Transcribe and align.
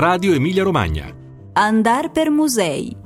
Radio 0.00 0.32
Emilia 0.32 0.62
Romagna. 0.62 1.14
Andar 1.52 2.10
per 2.10 2.30
musei. 2.30 2.96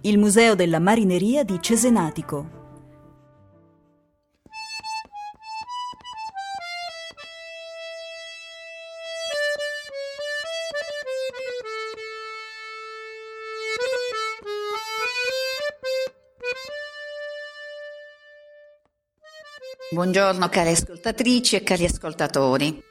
Il 0.00 0.16
Museo 0.16 0.54
della 0.54 0.78
Marineria 0.78 1.44
di 1.44 1.58
Cesenatico. 1.60 2.48
Buongiorno 19.90 20.48
cari 20.48 20.70
ascoltatrici 20.70 21.56
e 21.56 21.62
cari 21.62 21.84
ascoltatori. 21.84 22.82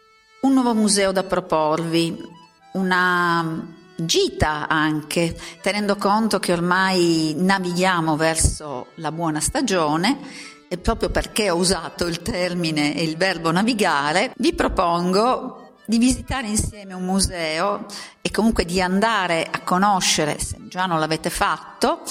Un 0.41 0.53
nuovo 0.53 0.75
museo 0.75 1.11
da 1.11 1.23
proporvi, 1.23 2.45
una 2.77 3.75
gita 3.95 4.67
anche, 4.67 5.35
tenendo 5.61 5.95
conto 5.95 6.39
che 6.39 6.53
ormai 6.53 7.33
navighiamo 7.35 8.15
verso 8.15 8.87
la 8.95 9.11
buona 9.11 9.39
stagione 9.39 10.19
e 10.67 10.77
proprio 10.77 11.09
perché 11.09 11.49
ho 11.49 11.55
usato 11.55 12.05
il 12.05 12.21
termine 12.21 12.95
e 12.95 13.03
il 13.03 13.17
verbo 13.17 13.51
navigare, 13.51 14.33
vi 14.37 14.53
propongo 14.53 15.73
di 15.85 15.97
visitare 15.97 16.47
insieme 16.47 16.93
un 16.93 17.05
museo 17.05 17.85
e 18.21 18.29
comunque 18.29 18.65
di 18.65 18.81
andare 18.81 19.47
a 19.49 19.61
conoscere, 19.61 20.37
se 20.39 20.57
già 20.67 20.85
non 20.85 20.99
l'avete 20.99 21.29
fatto, 21.29 22.01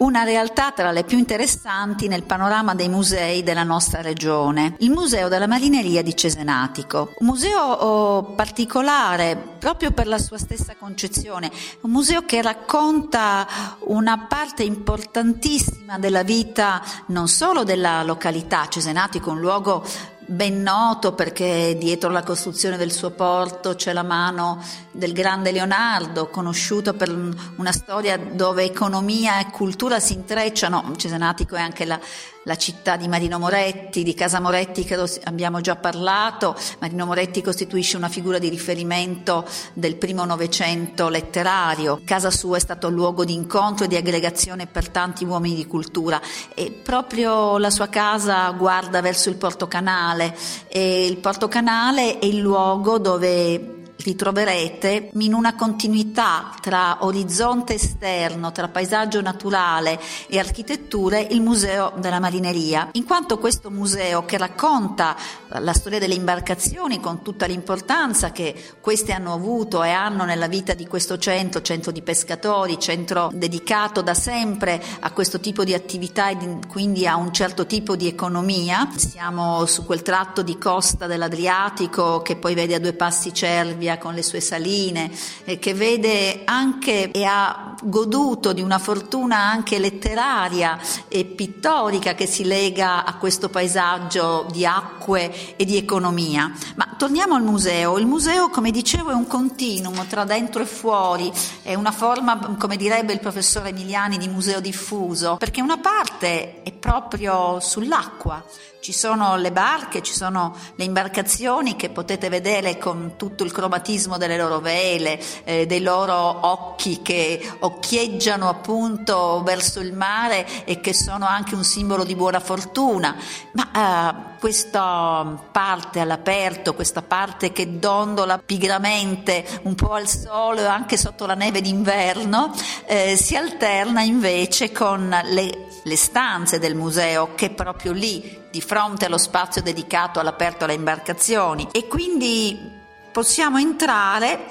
una 0.00 0.22
realtà 0.24 0.72
tra 0.72 0.92
le 0.92 1.04
più 1.04 1.18
interessanti 1.18 2.08
nel 2.08 2.22
panorama 2.22 2.74
dei 2.74 2.88
musei 2.88 3.42
della 3.42 3.64
nostra 3.64 4.00
regione, 4.00 4.76
il 4.78 4.90
Museo 4.90 5.28
della 5.28 5.46
Marineria 5.46 6.02
di 6.02 6.16
Cesenatico. 6.16 7.12
Un 7.18 7.26
museo 7.26 7.60
oh, 7.60 8.22
particolare 8.34 9.36
proprio 9.36 9.90
per 9.90 10.06
la 10.06 10.18
sua 10.18 10.38
stessa 10.38 10.74
concezione, 10.78 11.50
un 11.82 11.90
museo 11.90 12.24
che 12.24 12.40
racconta 12.40 13.46
una 13.80 14.26
parte 14.26 14.62
importantissima 14.62 15.98
della 15.98 16.22
vita 16.22 16.82
non 17.08 17.28
solo 17.28 17.62
della 17.62 18.02
località, 18.02 18.68
Cesenatico, 18.68 19.30
un 19.30 19.40
luogo 19.40 19.84
ben 20.30 20.62
noto 20.62 21.12
perché 21.12 21.76
dietro 21.76 22.08
la 22.08 22.22
costruzione 22.22 22.76
del 22.76 22.92
suo 22.92 23.10
porto 23.10 23.74
c'è 23.74 23.92
la 23.92 24.04
mano 24.04 24.62
del 24.92 25.12
grande 25.12 25.50
Leonardo, 25.50 26.28
conosciuto 26.28 26.94
per 26.94 27.10
una 27.56 27.72
storia 27.72 28.16
dove 28.16 28.62
economia 28.62 29.40
e 29.40 29.50
cultura 29.50 29.98
si 29.98 30.12
intrecciano. 30.12 30.92
Cesenatico 30.96 31.56
è 31.56 31.60
anche 31.60 31.84
la, 31.84 31.98
la 32.44 32.56
città 32.56 32.96
di 32.96 33.08
Marino 33.08 33.38
Moretti, 33.38 34.02
di 34.02 34.14
Casa 34.14 34.40
Moretti 34.40 34.84
che 34.84 34.98
abbiamo 35.24 35.60
già 35.60 35.76
parlato. 35.76 36.56
Marino 36.78 37.06
Moretti 37.06 37.42
costituisce 37.42 37.96
una 37.96 38.08
figura 38.08 38.38
di 38.38 38.48
riferimento 38.48 39.46
del 39.74 39.96
primo 39.96 40.24
Novecento 40.24 41.08
letterario. 41.08 42.00
Casa 42.04 42.30
sua 42.30 42.56
è 42.56 42.60
stato 42.60 42.88
luogo 42.88 43.24
di 43.24 43.34
incontro 43.34 43.84
e 43.84 43.88
di 43.88 43.96
aggregazione 43.96 44.66
per 44.66 44.88
tanti 44.88 45.24
uomini 45.24 45.54
di 45.54 45.66
cultura 45.66 46.20
e 46.54 46.70
proprio 46.70 47.58
la 47.58 47.70
sua 47.70 47.88
casa 47.88 48.50
guarda 48.50 49.00
verso 49.00 49.28
il 49.28 49.36
Porto 49.36 49.68
Canale 49.68 50.36
e 50.68 51.06
il 51.06 51.18
Porto 51.18 51.48
Canale 51.48 52.18
è 52.18 52.24
il 52.24 52.38
luogo 52.38 52.98
dove 52.98 53.79
ritroverete 54.02 55.10
in 55.12 55.34
una 55.34 55.54
continuità 55.54 56.54
tra 56.60 56.98
orizzonte 57.00 57.74
esterno, 57.74 58.52
tra 58.52 58.68
paesaggio 58.68 59.20
naturale 59.20 60.00
e 60.26 60.38
architetture, 60.38 61.20
il 61.20 61.40
Museo 61.40 61.92
della 61.96 62.20
Marineria, 62.20 62.88
in 62.92 63.04
quanto 63.04 63.38
questo 63.38 63.70
museo 63.70 64.24
che 64.24 64.38
racconta 64.38 65.16
la 65.48 65.72
storia 65.72 65.98
delle 65.98 66.14
imbarcazioni 66.14 67.00
con 67.00 67.22
tutta 67.22 67.46
l'importanza 67.46 68.30
che 68.30 68.54
queste 68.80 69.12
hanno 69.12 69.32
avuto 69.32 69.82
e 69.82 69.90
hanno 69.90 70.24
nella 70.24 70.48
vita 70.48 70.74
di 70.74 70.86
questo 70.86 71.18
centro, 71.18 71.62
centro 71.62 71.92
di 71.92 72.02
pescatori, 72.02 72.78
centro 72.78 73.30
dedicato 73.32 74.02
da 74.02 74.14
sempre 74.14 74.82
a 75.00 75.10
questo 75.12 75.40
tipo 75.40 75.64
di 75.64 75.74
attività 75.74 76.28
e 76.30 76.58
quindi 76.68 77.06
a 77.06 77.16
un 77.16 77.32
certo 77.32 77.66
tipo 77.66 77.96
di 77.96 78.06
economia. 78.06 78.88
Siamo 78.96 79.66
su 79.66 79.84
quel 79.84 80.02
tratto 80.02 80.42
di 80.42 80.58
costa 80.58 81.06
dell'Adriatico 81.06 82.22
che 82.22 82.36
poi 82.36 82.54
vede 82.54 82.74
a 82.74 82.80
due 82.80 82.92
passi 82.92 83.32
Cervia 83.32 83.89
Emilia 83.90 83.98
con 83.98 84.14
le 84.14 84.22
sue 84.22 84.40
saline, 84.40 85.10
eh, 85.44 85.58
che 85.58 85.74
vede 85.74 86.42
anche 86.44 87.10
e 87.10 87.24
ha 87.24 87.74
goduto 87.82 88.52
di 88.52 88.60
una 88.60 88.78
fortuna 88.78 89.38
anche 89.38 89.78
letteraria 89.78 90.78
e 91.08 91.24
pittorica 91.24 92.14
che 92.14 92.26
si 92.26 92.44
lega 92.44 93.04
a 93.04 93.14
questo 93.16 93.48
paesaggio 93.48 94.46
di 94.52 94.64
acque 94.66 95.56
e 95.56 95.64
di 95.64 95.76
economia. 95.76 96.52
Ma 96.76 96.94
torniamo 96.96 97.34
al 97.34 97.42
museo. 97.42 97.98
Il 97.98 98.06
museo, 98.06 98.50
come 98.50 98.70
dicevo, 98.70 99.10
è 99.10 99.14
un 99.14 99.26
continuum 99.26 100.06
tra 100.06 100.24
dentro 100.24 100.62
e 100.62 100.66
fuori, 100.66 101.32
è 101.62 101.74
una 101.74 101.92
forma, 101.92 102.38
come 102.58 102.76
direbbe 102.76 103.12
il 103.12 103.20
professor 103.20 103.66
Emiliani, 103.66 104.18
di 104.18 104.28
museo 104.28 104.60
diffuso, 104.60 105.36
perché 105.38 105.62
una 105.62 105.78
parte 105.78 106.62
è 106.62 106.72
proprio 106.72 107.58
sull'acqua. 107.60 108.44
Ci 108.80 108.92
sono 108.92 109.36
le 109.36 109.52
barche, 109.52 110.02
ci 110.02 110.14
sono 110.14 110.56
le 110.76 110.84
imbarcazioni 110.84 111.76
che 111.76 111.90
potete 111.90 112.30
vedere 112.30 112.78
con 112.78 113.14
tutto 113.16 113.44
il 113.44 113.52
cromatismo 113.52 113.79
delle 114.18 114.36
loro 114.36 114.60
vele, 114.60 115.20
eh, 115.44 115.66
dei 115.66 115.80
loro 115.80 116.14
occhi 116.14 117.02
che 117.02 117.40
occhieggiano 117.60 118.48
appunto 118.48 119.42
verso 119.44 119.80
il 119.80 119.92
mare 119.92 120.64
e 120.64 120.80
che 120.80 120.92
sono 120.92 121.26
anche 121.26 121.54
un 121.54 121.64
simbolo 121.64 122.04
di 122.04 122.14
buona 122.14 122.40
fortuna. 122.40 123.16
Ma 123.52 123.70
eh, 123.72 124.38
questa 124.38 125.48
parte 125.50 126.00
all'aperto, 126.00 126.74
questa 126.74 127.02
parte 127.02 127.52
che 127.52 127.78
dondola 127.78 128.38
pigramente 128.38 129.44
un 129.62 129.74
po' 129.74 129.92
al 129.92 130.08
sole 130.08 130.64
o 130.64 130.68
anche 130.68 130.96
sotto 130.96 131.26
la 131.26 131.34
neve 131.34 131.60
d'inverno, 131.60 132.52
eh, 132.86 133.16
si 133.16 133.36
alterna 133.36 134.02
invece 134.02 134.72
con 134.72 135.14
le, 135.24 135.68
le 135.82 135.96
stanze 135.96 136.58
del 136.58 136.74
museo 136.74 137.34
che 137.34 137.50
proprio 137.50 137.92
lì 137.92 138.38
di 138.50 138.60
fronte 138.60 139.06
allo 139.06 139.18
spazio 139.18 139.62
dedicato 139.62 140.18
all'aperto 140.18 140.64
alle 140.64 140.74
imbarcazioni 140.74 141.68
e 141.70 141.86
quindi 141.86 142.78
possiamo 143.12 143.58
entrare 143.58 144.46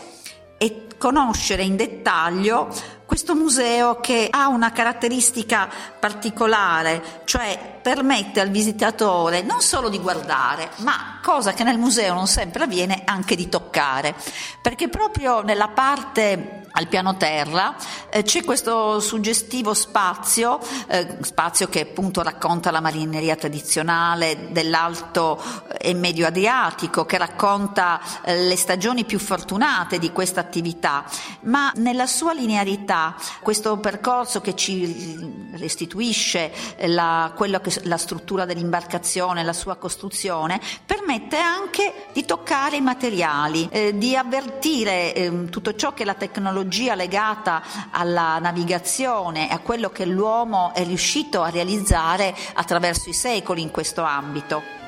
e 0.57 0.87
conoscere 0.97 1.63
in 1.63 1.75
dettaglio 1.75 2.67
questo 3.09 3.33
museo 3.33 3.99
che 3.99 4.27
ha 4.29 4.49
una 4.49 4.71
caratteristica 4.71 5.67
particolare, 5.99 7.21
cioè 7.25 7.79
permette 7.81 8.39
al 8.39 8.49
visitatore 8.49 9.41
non 9.41 9.61
solo 9.61 9.89
di 9.89 9.97
guardare, 9.97 10.69
ma 10.77 11.19
cosa 11.23 11.53
che 11.53 11.63
nel 11.63 11.79
museo 11.79 12.13
non 12.13 12.27
sempre 12.27 12.65
avviene, 12.65 13.01
anche 13.05 13.35
di 13.35 13.49
toccare, 13.49 14.13
perché 14.61 14.89
proprio 14.89 15.41
nella 15.41 15.69
parte 15.69 16.58
al 16.79 16.87
piano 16.87 17.17
terra. 17.17 17.75
Eh, 18.09 18.23
c'è 18.23 18.43
questo 18.43 18.99
suggestivo 19.01 19.73
spazio, 19.73 20.59
eh, 20.87 21.17
spazio 21.21 21.67
che 21.67 21.81
appunto 21.81 22.21
racconta 22.21 22.71
la 22.71 22.79
marineria 22.79 23.35
tradizionale 23.35 24.47
dell'Alto 24.51 25.41
e 25.77 25.93
Medio 25.93 26.25
Adriatico, 26.25 27.05
che 27.05 27.17
racconta 27.17 27.99
eh, 28.23 28.47
le 28.47 28.55
stagioni 28.55 29.03
più 29.03 29.19
fortunate 29.19 29.99
di 29.99 30.11
questa 30.11 30.39
attività, 30.39 31.03
ma 31.41 31.71
nella 31.75 32.07
sua 32.07 32.33
linearità 32.33 33.15
questo 33.41 33.77
percorso 33.77 34.39
che 34.39 34.55
ci 34.55 35.51
restituisce 35.57 36.51
la, 36.85 37.33
che, 37.35 37.81
la 37.83 37.97
struttura 37.97 38.45
dell'imbarcazione, 38.45 39.43
la 39.43 39.53
sua 39.53 39.75
costruzione, 39.75 40.61
permette 40.85 41.37
anche 41.37 42.07
di 42.13 42.23
toccare 42.23 42.77
i 42.77 42.81
materiali, 42.81 43.67
eh, 43.69 43.97
di 43.97 44.15
avvertire 44.15 45.13
ehm, 45.13 45.49
tutto 45.49 45.75
ciò 45.75 45.93
che 45.93 46.05
la 46.05 46.13
tecnologia 46.13 46.67
tecnologia 46.69 46.93
legata 46.95 47.63
alla 47.89 48.37
navigazione 48.39 49.49
e 49.49 49.53
a 49.53 49.59
quello 49.59 49.89
che 49.89 50.05
l'uomo 50.05 50.71
è 50.73 50.85
riuscito 50.85 51.41
a 51.41 51.49
realizzare 51.49 52.33
attraverso 52.53 53.09
i 53.09 53.13
secoli 53.13 53.61
in 53.61 53.71
questo 53.71 54.03
ambito. 54.03 54.78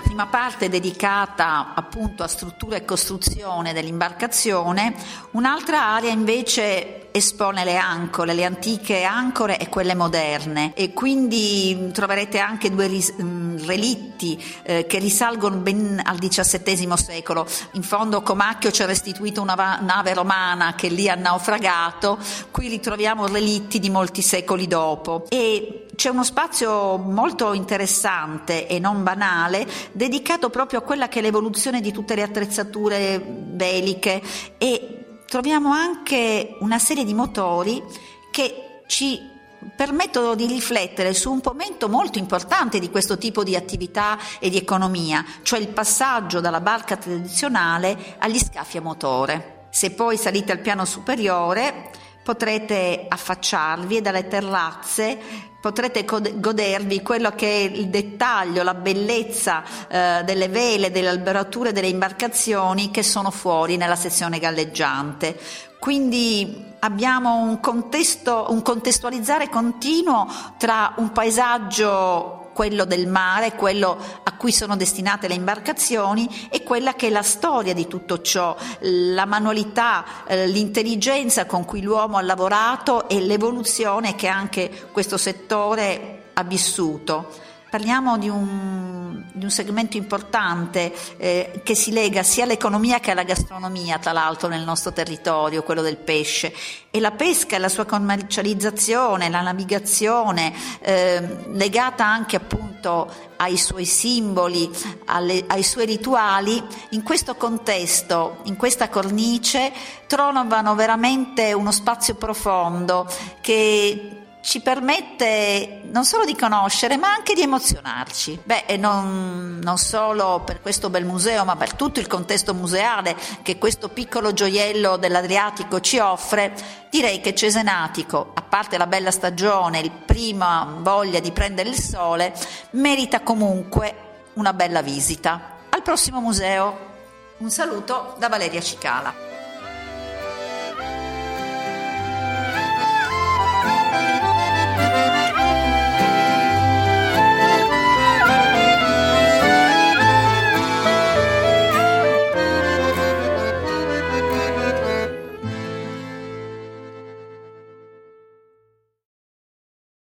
Prima 0.00 0.26
parte 0.26 0.68
dedicata 0.68 1.72
appunto 1.74 2.22
a 2.22 2.28
struttura 2.28 2.76
e 2.76 2.84
costruzione 2.84 3.72
dell'imbarcazione, 3.72 4.94
un'altra 5.32 5.82
area 5.86 6.10
invece 6.10 7.06
espone 7.16 7.64
le 7.64 7.76
ancore, 7.76 8.34
le 8.34 8.44
antiche 8.44 9.02
ancore 9.02 9.58
e 9.58 9.68
quelle 9.68 9.94
moderne. 9.94 10.72
E 10.74 10.92
quindi 10.92 11.90
troverete 11.92 12.38
anche 12.38 12.70
due 12.70 12.86
ris- 12.86 13.14
mm, 13.20 13.64
relitti 13.64 14.42
eh, 14.62 14.86
che 14.86 14.98
risalgono 14.98 15.56
ben 15.56 16.00
al 16.04 16.18
XVII 16.18 16.96
secolo. 16.96 17.46
In 17.72 17.82
fondo 17.82 18.22
Comacchio 18.22 18.70
ci 18.70 18.82
ha 18.82 18.86
restituito 18.86 19.40
una 19.40 19.54
va- 19.54 19.78
nave 19.80 20.12
romana 20.12 20.74
che 20.74 20.88
lì 20.88 21.08
ha 21.08 21.14
naufragato, 21.14 22.18
qui 22.50 22.68
ritroviamo 22.68 23.26
relitti 23.26 23.78
di 23.78 23.88
molti 23.88 24.20
secoli 24.20 24.66
dopo. 24.66 25.24
E 25.28 25.85
c'è 25.96 26.10
uno 26.10 26.24
spazio 26.24 26.98
molto 26.98 27.52
interessante 27.54 28.66
e 28.66 28.78
non 28.78 29.02
banale 29.02 29.66
dedicato 29.92 30.50
proprio 30.50 30.80
a 30.80 30.82
quella 30.82 31.08
che 31.08 31.18
è 31.18 31.22
l'evoluzione 31.22 31.80
di 31.80 31.90
tutte 31.90 32.14
le 32.14 32.22
attrezzature 32.22 33.18
beliche 33.18 34.22
e 34.58 35.20
troviamo 35.26 35.72
anche 35.72 36.56
una 36.60 36.78
serie 36.78 37.04
di 37.04 37.14
motori 37.14 37.82
che 38.30 38.82
ci 38.86 39.34
permettono 39.74 40.34
di 40.34 40.46
riflettere 40.46 41.14
su 41.14 41.32
un 41.32 41.40
momento 41.42 41.88
molto 41.88 42.18
importante 42.18 42.78
di 42.78 42.90
questo 42.90 43.18
tipo 43.18 43.42
di 43.42 43.56
attività 43.56 44.18
e 44.38 44.50
di 44.50 44.58
economia, 44.58 45.24
cioè 45.42 45.58
il 45.58 45.68
passaggio 45.68 46.40
dalla 46.40 46.60
barca 46.60 46.96
tradizionale 46.96 48.16
agli 48.18 48.38
scafi 48.38 48.76
a 48.76 48.82
motore. 48.82 49.66
Se 49.70 49.90
poi 49.90 50.16
salite 50.16 50.52
al 50.52 50.60
piano 50.60 50.84
superiore 50.84 51.90
potrete 52.26 53.06
affacciarvi 53.08 53.98
e 53.98 54.00
dalle 54.00 54.26
terrazze 54.26 55.16
potrete 55.60 56.04
godervi 56.04 57.00
quello 57.02 57.30
che 57.36 57.46
è 57.46 57.70
il 57.70 57.86
dettaglio, 57.86 58.64
la 58.64 58.74
bellezza 58.74 59.62
eh, 59.86 60.22
delle 60.24 60.48
vele, 60.48 60.90
delle 60.90 61.08
alberature 61.08 61.70
delle 61.70 61.86
imbarcazioni 61.86 62.90
che 62.90 63.04
sono 63.04 63.30
fuori 63.30 63.76
nella 63.76 63.94
sezione 63.94 64.40
galleggiante. 64.40 65.38
Quindi 65.78 66.64
abbiamo 66.80 67.36
un, 67.36 67.60
contesto, 67.60 68.46
un 68.48 68.60
contestualizzare 68.60 69.48
continuo 69.48 70.26
tra 70.58 70.94
un 70.96 71.12
paesaggio 71.12 72.45
quello 72.56 72.86
del 72.86 73.06
mare, 73.06 73.52
quello 73.52 73.98
a 74.22 74.32
cui 74.32 74.50
sono 74.50 74.76
destinate 74.76 75.28
le 75.28 75.34
imbarcazioni 75.34 76.48
e 76.50 76.62
quella 76.62 76.94
che 76.94 77.08
è 77.08 77.10
la 77.10 77.22
storia 77.22 77.74
di 77.74 77.86
tutto 77.86 78.22
ciò, 78.22 78.56
la 78.78 79.26
manualità, 79.26 80.24
eh, 80.26 80.46
l'intelligenza 80.46 81.44
con 81.44 81.66
cui 81.66 81.82
l'uomo 81.82 82.16
ha 82.16 82.22
lavorato 82.22 83.10
e 83.10 83.20
l'evoluzione 83.20 84.14
che 84.14 84.26
anche 84.26 84.88
questo 84.90 85.18
settore 85.18 86.30
ha 86.32 86.44
vissuto. 86.44 87.44
Parliamo 87.76 88.16
di 88.16 88.30
un, 88.30 89.22
di 89.34 89.44
un 89.44 89.50
segmento 89.50 89.98
importante 89.98 90.94
eh, 91.18 91.60
che 91.62 91.74
si 91.74 91.92
lega 91.92 92.22
sia 92.22 92.44
all'economia 92.44 93.00
che 93.00 93.10
alla 93.10 93.22
gastronomia, 93.22 93.98
tra 93.98 94.12
l'altro, 94.12 94.48
nel 94.48 94.62
nostro 94.62 94.94
territorio, 94.94 95.62
quello 95.62 95.82
del 95.82 95.98
pesce. 95.98 96.54
E 96.90 97.00
la 97.00 97.10
pesca 97.10 97.54
e 97.54 97.58
la 97.58 97.68
sua 97.68 97.84
commercializzazione, 97.84 99.28
la 99.28 99.42
navigazione, 99.42 100.54
eh, 100.80 101.44
legata 101.48 102.06
anche 102.06 102.36
appunto 102.36 103.12
ai 103.36 103.58
suoi 103.58 103.84
simboli, 103.84 104.70
alle, 105.04 105.44
ai 105.46 105.62
suoi 105.62 105.84
rituali, 105.84 106.62
in 106.92 107.02
questo 107.02 107.34
contesto, 107.34 108.38
in 108.44 108.56
questa 108.56 108.88
cornice, 108.88 109.70
trovano 110.06 110.74
veramente 110.74 111.52
uno 111.52 111.72
spazio 111.72 112.14
profondo 112.14 113.06
che 113.42 114.24
ci 114.46 114.60
permette 114.60 115.80
non 115.90 116.04
solo 116.04 116.24
di 116.24 116.36
conoscere 116.36 116.96
ma 116.96 117.12
anche 117.12 117.34
di 117.34 117.42
emozionarci. 117.42 118.42
Beh, 118.44 118.76
non, 118.76 119.58
non, 119.60 119.76
solo 119.76 120.42
per 120.44 120.60
questo 120.60 120.88
bel 120.88 121.04
museo 121.04 121.44
ma 121.44 121.56
per 121.56 121.74
tutto 121.74 121.98
il 121.98 122.06
contesto 122.06 122.54
museale 122.54 123.16
che 123.42 123.58
questo 123.58 123.88
piccolo 123.88 124.32
gioiello 124.32 124.98
dell'Adriatico 124.98 125.80
ci 125.80 125.98
offre, 125.98 126.54
direi 126.90 127.20
che 127.20 127.34
Cesenatico, 127.34 128.30
a 128.34 128.42
parte 128.42 128.78
la 128.78 128.86
bella 128.86 129.10
stagione, 129.10 129.80
il 129.80 129.90
prima 129.90 130.76
voglia 130.78 131.18
di 131.18 131.32
prendere 131.32 131.68
il 131.68 131.80
sole, 131.80 132.32
merita 132.70 133.22
comunque 133.22 134.28
una 134.34 134.52
bella 134.52 134.80
visita. 134.80 135.56
Al 135.70 135.82
prossimo 135.82 136.20
museo. 136.20 136.94
Un 137.38 137.50
saluto 137.50 138.14
da 138.18 138.28
Valeria 138.28 138.60
Cicala. 138.60 139.25